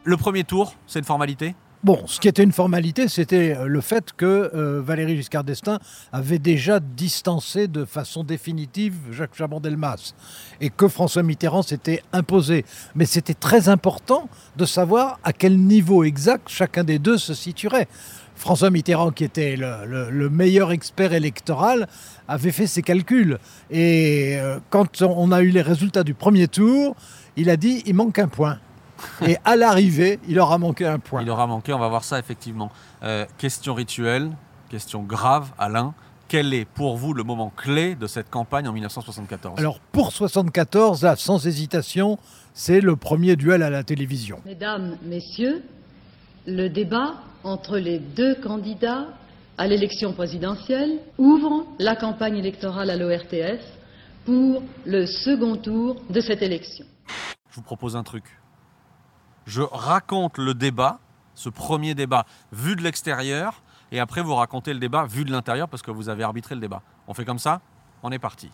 [0.06, 1.56] Le premier tour, c'est une formalité?
[1.84, 4.25] Bon, ce qui était une formalité, c'était euh, le fait que
[4.56, 5.79] euh, Valéry Giscard d'Estaing
[6.13, 10.13] avait déjà distancé de façon définitive Jacques Chaban-Delmas
[10.62, 12.63] et que François Mitterrand s'était imposé.
[12.95, 17.89] Mais c'était très important de savoir à quel niveau exact chacun des deux se situerait.
[18.43, 21.88] François Mitterrand, qui était le, le- le meilleur expert électoral,
[22.27, 23.39] avait fait ses calculs.
[23.71, 26.93] Et euh, quand on a eu les résultats du premier tour,
[27.38, 28.60] il a dit il manque un point.
[29.25, 31.21] Et à l'arrivée, il aura manqué un point.
[31.21, 32.69] Il aura manqué, on va voir ça effectivement.
[33.03, 34.29] Euh, question rituelle,
[34.69, 35.93] question grave, Alain.
[36.27, 41.03] Quel est pour vous le moment clé de cette campagne en 1974 Alors pour 74,
[41.03, 42.17] là, sans hésitation,
[42.53, 44.39] c'est le premier duel à la télévision.
[44.45, 45.63] Mesdames, Messieurs,
[46.45, 49.08] le débat entre les deux candidats
[49.58, 53.62] à l'élection présidentielle ouvre la campagne électorale à l'ORTF
[54.25, 56.86] pour le second tour de cette élection.
[57.49, 58.23] Je vous propose un truc.
[59.45, 60.99] Je raconte le débat,
[61.36, 65.67] ce premier débat, vu de l'extérieur, et après vous racontez le débat vu de l'intérieur
[65.67, 66.82] parce que vous avez arbitré le débat.
[67.08, 67.62] On fait comme ça
[68.01, 68.49] On est parti.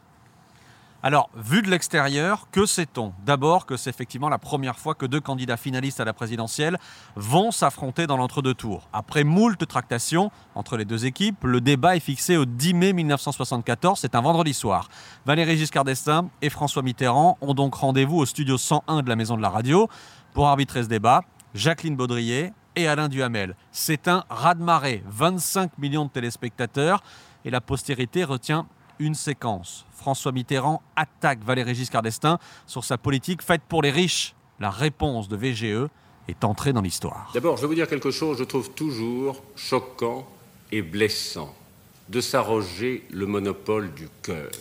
[1.01, 3.13] Alors, vu de l'extérieur, que sait-on?
[3.25, 6.77] D'abord que c'est effectivement la première fois que deux candidats finalistes à la présidentielle
[7.15, 8.89] vont s'affronter dans l'entre-deux tours.
[8.91, 13.97] Après moult tractations entre les deux équipes, le débat est fixé au 10 mai 1974,
[13.97, 14.89] c'est un vendredi soir.
[15.25, 19.37] Valéry Giscard d'Estaing et François Mitterrand ont donc rendez-vous au studio 101 de la Maison
[19.37, 19.87] de la Radio
[20.33, 21.23] pour arbitrer ce débat.
[21.53, 23.55] Jacqueline Baudrier et Alain Duhamel.
[23.71, 27.01] C'est un raz-de-marée, 25 millions de téléspectateurs
[27.45, 28.67] et la postérité retient
[28.99, 29.85] une séquence.
[29.93, 34.35] François Mitterrand attaque Valéry Giscard d'Estaing sur sa politique faite pour les riches.
[34.59, 35.89] La réponse de VGE
[36.27, 37.31] est entrée dans l'histoire.
[37.33, 40.27] D'abord, je vais vous dire quelque chose, je trouve toujours choquant
[40.71, 41.53] et blessant
[42.09, 44.51] de s'arroger le monopole du cœur.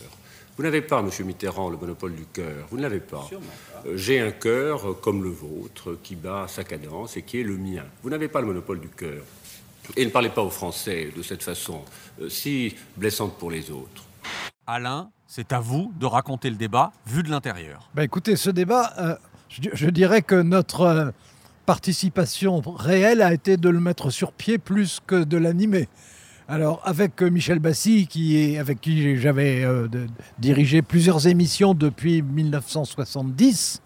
[0.57, 2.67] Vous n'avez pas, Monsieur Mitterrand, le monopole du cœur.
[2.69, 3.27] Vous ne l'avez pas.
[3.85, 7.55] Euh, J'ai un cœur comme le vôtre qui bat sa cadence et qui est le
[7.57, 7.85] mien.
[8.03, 9.23] Vous n'avez pas le monopole du cœur.
[9.95, 11.81] Et ne parlez pas aux Français de cette façon
[12.21, 14.03] euh, si blessante pour les autres.
[14.71, 17.89] Alain, c'est à vous de raconter le débat vu de l'intérieur.
[17.95, 19.15] Bah, écoutez, ce débat, euh,
[19.49, 21.09] je, di- je dirais que notre euh,
[21.65, 25.89] participation réelle a été de le mettre sur pied plus que de l'animer.
[26.47, 28.07] Alors, avec euh, Michel Bassi,
[28.59, 29.65] avec qui j'avais
[30.37, 33.81] dirigé plusieurs émissions depuis 1970,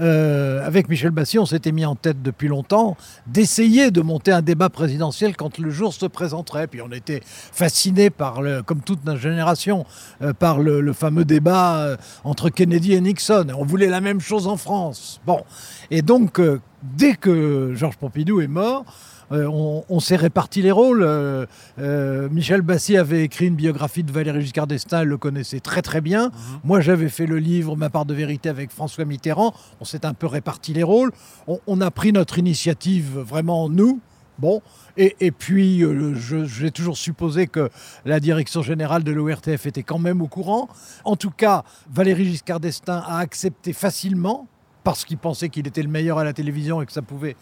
[0.00, 4.42] euh, avec Michel Bassi, on s'était mis en tête depuis longtemps d'essayer de monter un
[4.42, 6.66] débat présidentiel quand le jour se présenterait.
[6.66, 9.86] Puis on était fascinés par, comme toute notre génération,
[10.22, 13.46] euh, par le, fameux débat euh, entre Kennedy et Nixon.
[13.56, 15.20] On voulait la même chose en France.
[15.26, 15.42] Bon,
[15.90, 16.40] et donc
[16.82, 18.84] dès que Georges Pompidou est mort.
[19.32, 21.02] Euh, on, on s'est réparti les rôles.
[21.02, 21.46] Euh,
[21.78, 25.82] euh, Michel Bassi avait écrit une biographie de Valéry Giscard d'Estaing, elle le connaissait très
[25.82, 26.30] très bien.
[26.64, 29.54] Moi, j'avais fait le livre Ma part de vérité avec François Mitterrand.
[29.80, 31.12] On s'est un peu réparti les rôles.
[31.46, 34.00] On, on a pris notre initiative vraiment nous.
[34.38, 34.62] Bon,
[34.96, 37.70] et, et puis euh, j'ai toujours supposé que
[38.04, 40.68] la direction générale de l'ORTF était quand même au courant.
[41.04, 44.46] En tout cas, Valéry Giscard d'Estaing a accepté facilement
[44.88, 47.36] parce qu'il pensait qu'il était le meilleur à la télévision et que ça pouvait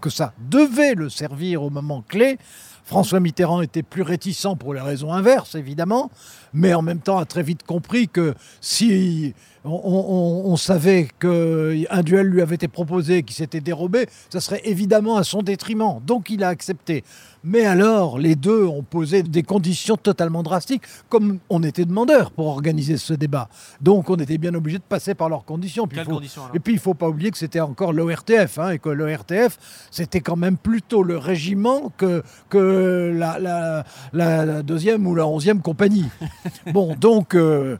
[0.00, 2.38] que ça devait le servir au moment clé.
[2.84, 6.10] François Mitterrand était plus réticent pour les raisons inverses, évidemment,
[6.54, 8.32] mais en même temps a très vite compris que
[8.62, 9.34] si
[9.66, 10.04] on,
[10.46, 14.62] on- on savait qu'un duel lui avait été proposé et qu'il s'était dérobé, ça serait
[14.64, 16.00] évidemment à son détriment.
[16.06, 17.04] Donc il a accepté.
[17.48, 22.48] Mais alors, les deux ont posé des conditions totalement drastiques, comme on était demandeur pour
[22.48, 23.48] organiser ce débat.
[23.80, 25.86] Donc on était bien obligé de passer par leurs conditions.
[25.86, 27.92] Puis il Quelles faut- conditions, et puis il ne faut pas oublier que c'était encore
[27.92, 29.58] l'ORTF, hein, et que l'ORTF,
[29.92, 35.26] c'était quand même plutôt le régiment que, que la, la- la- la deuxième ou la
[35.28, 36.06] onzième compagnie.
[36.72, 37.76] bon, donc euh,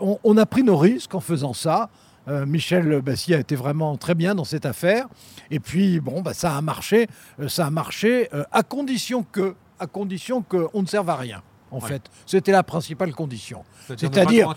[0.00, 1.90] on, on a pris nos risques en faisant ça.
[2.28, 5.06] Euh, Michel Bassi a été vraiment très bien dans cette affaire.
[5.50, 7.08] Et puis, bon, bah, ça a marché.
[7.40, 11.42] Euh, ça a marché euh, à condition que, à condition qu'on ne serve à rien.
[11.70, 11.88] En Ouais.
[11.88, 12.02] fait.
[12.26, 13.64] C'était la principale condition.
[13.96, 14.48] C'est-à-dire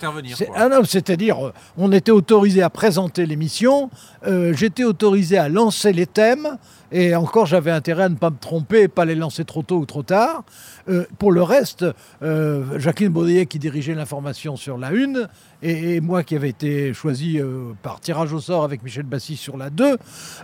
[0.55, 3.89] ah euh, on était autorisé à présenter l'émission,
[4.27, 6.57] euh, j'étais autorisé à lancer les thèmes,
[6.91, 9.77] et encore j'avais intérêt à ne pas me tromper et pas les lancer trop tôt
[9.77, 10.43] ou trop tard.
[10.87, 11.85] Euh, pour le reste,
[12.21, 15.27] euh, Jacqueline Baudrier qui dirigeait l'information sur la une,
[15.63, 17.39] et, et moi qui avais été choisi
[17.81, 19.97] par tirage au sort avec Michel Bassi sur la 2,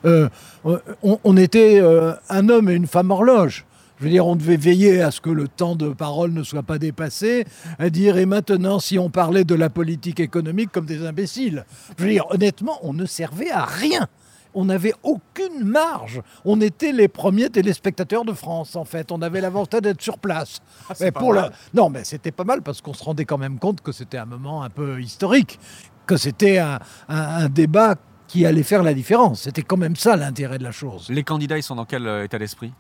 [0.06, 0.30] euh,
[0.64, 1.82] on, on était
[2.30, 3.66] un homme et une femme horloge.
[4.00, 6.64] Je veux dire, on devait veiller à ce que le temps de parole ne soit
[6.64, 7.46] pas dépassé,
[7.80, 11.66] à dire, et maintenant, si on parlait de la politique économique comme des imbéciles.
[11.98, 14.08] Je veux dire, honnêtement, on ne servait à rien.
[14.56, 16.22] On n'avait aucune marge.
[16.44, 19.12] On était les premiers téléspectateurs de France, en fait.
[19.12, 20.60] On avait l'avantage d'être sur place.
[20.90, 23.60] Ah, Mais pour la- Non, mais c'était pas mal parce qu'on se rendait quand même
[23.60, 25.60] compte que c'était un moment un peu historique,
[26.08, 27.96] que c'était un, un- un débat
[28.28, 29.42] qui allait faire la différence.
[29.42, 31.08] C'était quand même ça l'intérêt de la chose.
[31.10, 32.74] Les candidats, ils sont dans quel euh, état d'esprit?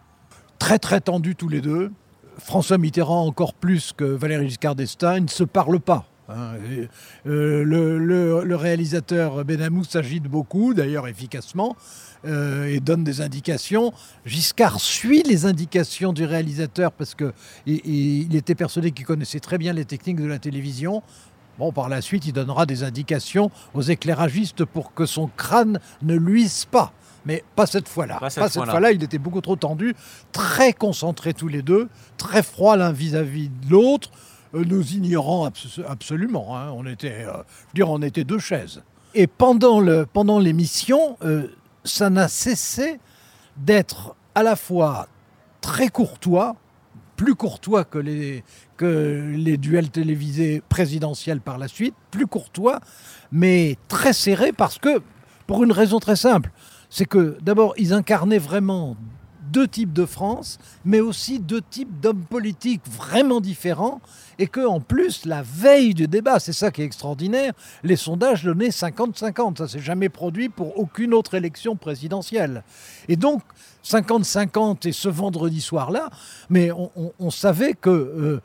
[0.60, 1.91] Très très tendus tous les deux.
[2.38, 6.06] François Mitterrand encore plus que Valéry Giscard d'Estaing ne se parlent pas.
[6.30, 6.54] hein.
[7.28, 11.76] Euh, le, le- le réalisateur Benamou s'agite beaucoup, d'ailleurs efficacement,
[12.26, 13.93] euh, et donne des indications.
[14.26, 17.34] Giscard suit les indications du réalisateur parce que
[17.65, 17.82] il,
[18.30, 21.04] il était persuadé qu'il connaissait très bien les techniques de la télévision.
[21.58, 26.15] Bon, par la suite, il donnera des indications aux éclairagistes pour que son crâne ne
[26.15, 26.93] luise pas.
[27.25, 28.17] Mais pas cette fois-là.
[28.19, 28.71] Pas cette fois-là.
[28.71, 29.95] fois-là, il était beaucoup trop tendu,
[30.32, 34.10] très concentrés tous les deux, très froids l'un vis-à-vis de l'autre,
[34.55, 36.58] euh, nous ignorant abs- absolument.
[36.58, 36.71] hein.
[36.73, 37.34] On était, euh,
[37.69, 38.82] je dire, on était deux chaises.
[39.15, 41.47] Et pendant le pendant l'émission, euh,
[41.84, 42.99] ça n'a cessé
[43.58, 45.08] d'être à la fois
[45.62, 46.55] très courtois,
[47.17, 48.43] plus courtois que les,
[48.77, 52.79] que les duels télévisés présidentiels par la suite, plus courtois,
[53.32, 55.01] mais très serré parce que,
[55.47, 56.51] pour une raison très simple,
[56.89, 58.95] c'est que d'abord, ils incarnaient vraiment
[59.52, 63.99] deux types de France, mais aussi deux types d'hommes politiques vraiment différents,
[64.38, 68.43] et que en plus, la veille du débat, c'est ça qui est extraordinaire, les sondages
[68.43, 69.58] donnaient 50-50.
[69.58, 72.63] Ça s'est jamais produit pour aucune autre élection présidentielle.
[73.08, 73.41] Et donc,
[73.84, 76.10] 50-50 et ce vendredi soir-là,
[76.49, 78.41] mais on, on- on savait que euh,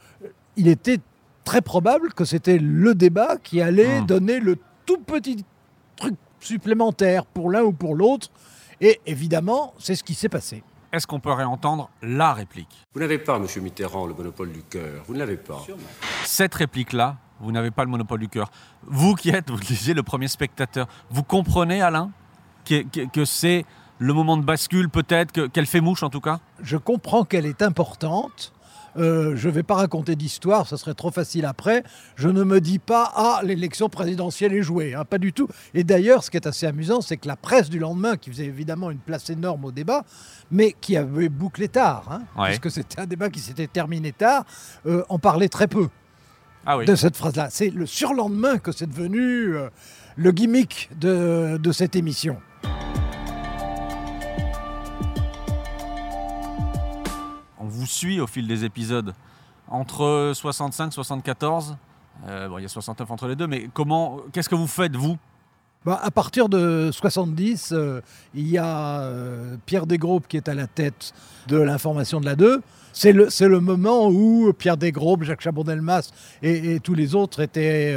[0.57, 0.98] il était
[1.44, 5.44] très probable que c'était le débat qui allait donner le tout petit
[5.96, 8.28] truc supplémentaire pour l'un ou pour l'autre.
[8.80, 10.62] Et évidemment, c'est ce qui s'est passé.
[10.92, 12.68] Est-ce qu'on peut réentendre la réplique?
[12.94, 15.02] Vous n'avez pas, monsieur Mitterrand, le monopole du cœur.
[15.07, 15.61] Vous ne l'avez pas.
[16.24, 18.50] Cette réplique-là, vous n'avez pas le monopole du cœur.
[18.87, 22.11] Vous qui êtes, vous le disiez, le premier spectateur, vous comprenez, Alain,
[22.64, 23.64] que, que- que c'est
[23.98, 26.38] le moment de bascule, peut-être, que- qu'elle fait mouche en tout cas?
[26.62, 28.52] Je comprends qu'elle est importante.
[28.96, 31.83] Euh, je ne vais pas raconter d'histoire, ça serait trop facile après.
[32.16, 35.48] Je ne me dis pas ah l'élection présidentielle est jouée, hein, pas du tout.
[35.74, 38.44] Et d'ailleurs, ce qui est assez amusant, c'est que la presse du lendemain, qui faisait
[38.46, 40.04] évidemment une place énorme au débat,
[40.50, 42.46] mais qui avait bouclé tard, hein, Ouais.
[42.48, 44.44] puisque c'était un débat qui s'était terminé tard,
[44.87, 45.88] euh, en parlait très peu
[46.66, 46.85] Ah oui.
[46.87, 47.48] de cette phrase-là.
[47.50, 49.68] C'est le surlendemain que c'est devenu euh,
[50.16, 52.37] le gimmick de, de cette émission.
[57.87, 59.14] Suit au fil des épisodes.
[59.68, 61.77] Entre 65 74,
[62.27, 64.94] euh, bon, il y a 69 entre les deux, mais comment, qu'est-ce que vous faites,
[64.94, 65.16] vous?
[65.85, 68.01] Bah, à partir de 70, euh,
[68.35, 71.12] il y a euh, Pierre Desgroupes qui est à la tête
[71.49, 72.62] de l'information de la 2.
[72.92, 76.11] C'est le, le moment où Pierre Desgroupes, Jacques Chabon-Delmas
[76.42, 77.97] et, et tous les autres étaient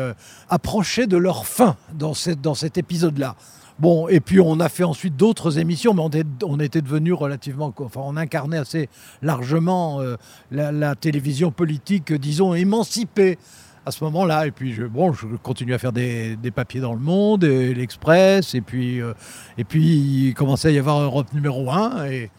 [0.50, 3.36] approchés de leur fin dans, cette, dans cet épisode-là.
[3.80, 7.72] Bon, et puis on a fait ensuite d'autres émissions, mais on, était- devenu relativement.
[7.78, 8.90] Enfin, on incarnait assez
[9.22, 10.16] largement euh,
[10.50, 13.38] la, télévision politique, disons, émancipée
[13.86, 14.48] à ce moment-là.
[14.48, 18.56] Et puis, je, bon, je continue à faire des, papiers dans le monde, et l'Express,
[18.56, 19.14] et puis, euh,
[19.60, 22.08] et puis il commençait à y avoir Europe numéro 1.
[22.08, 22.32] Et,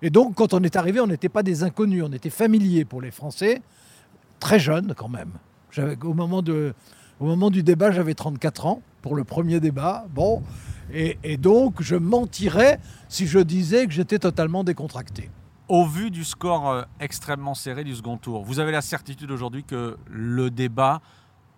[0.00, 3.02] et donc, quand on est arrivé, on n'était pas des inconnus, on était familiers pour
[3.02, 3.60] les Français,
[4.40, 5.32] très jeunes quand même.
[6.02, 6.72] Au moment, de,
[7.20, 10.06] au moment du débat, j'avais 34 ans pour le premier débat.
[10.14, 10.42] Bon,
[10.92, 15.30] et, et donc, je mentirais si je disais que j'étais totalement décontracté.
[15.68, 19.64] Au vu du score euh, extrêmement serré du second tour, vous avez la certitude aujourd'hui
[19.64, 21.00] que le débat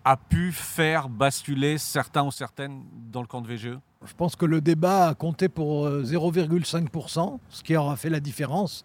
[0.04, 4.46] a pu faire basculer certains ou certaines dans le camp de VGE Je pense que
[4.46, 8.84] le débat a compté pour euh, 0,5%, ce qui aura fait la différence.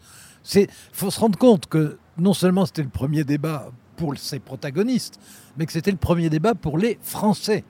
[0.56, 5.20] Il faut se rendre compte que non seulement c'était le premier débat pour ses protagonistes,
[5.56, 7.64] mais que c'était le premier débat pour les Français.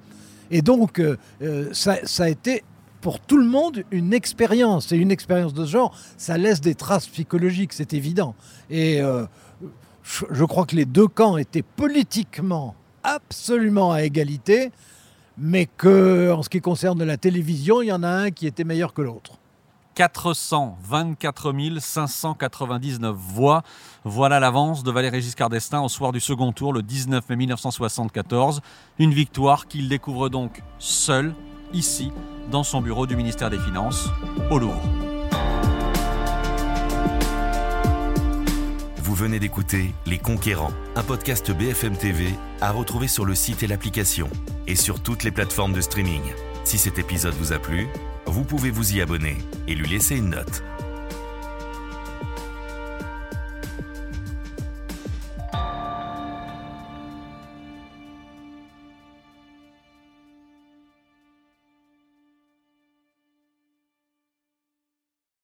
[0.52, 2.64] Et donc, euh, euh, ça, a été
[3.02, 4.92] pour tout le monde une expérience.
[4.92, 8.36] Et une expérience de ce genre, ça laisse des traces psychologiques, c'est évident.
[8.70, 9.26] Et euh,
[10.04, 14.72] je, je crois que les deux camps étaient politiquement absolument à égalité,
[15.38, 18.64] mais que en ce qui concerne la télévision, il y en a un qui était
[18.64, 19.40] meilleur que l'autre.
[19.96, 23.64] 424 599 voix.
[24.04, 28.62] Voilà l'avance de Valéry Giscard d'Estaing au soir du second tour, le 19 mai 1974.
[29.00, 31.34] Une victoire qu'il découvre donc seul,
[31.74, 32.12] ici,
[32.52, 34.10] dans son bureau du ministère des Finances,
[34.50, 34.82] au Louvre.
[38.98, 43.68] Vous venez d'écouter Les Conquérants, un podcast BFM TV à retrouver sur le site et
[43.68, 44.28] l'application,
[44.66, 46.24] et sur toutes les plateformes de streaming.
[46.64, 47.90] Si cet épisode vous a plu,
[48.34, 50.64] vous pouvez vous y abonner et lui laisser une note.